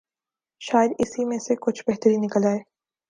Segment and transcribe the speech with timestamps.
[0.61, 2.59] شاید اسی میں سے کچھ بہتری نکل آئے۔